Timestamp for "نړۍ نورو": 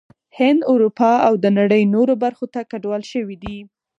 1.59-2.13